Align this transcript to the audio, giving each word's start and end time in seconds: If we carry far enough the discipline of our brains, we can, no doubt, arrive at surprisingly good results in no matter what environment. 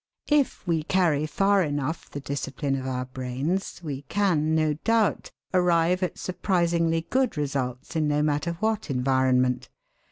If 0.31 0.65
we 0.65 0.81
carry 0.81 1.27
far 1.27 1.61
enough 1.61 2.09
the 2.09 2.19
discipline 2.19 2.73
of 2.73 2.87
our 2.87 3.05
brains, 3.05 3.81
we 3.83 4.01
can, 4.09 4.55
no 4.55 4.73
doubt, 4.73 5.29
arrive 5.53 6.01
at 6.01 6.17
surprisingly 6.17 7.05
good 7.11 7.37
results 7.37 7.95
in 7.95 8.07
no 8.07 8.23
matter 8.23 8.53
what 8.61 8.89
environment. 8.89 9.69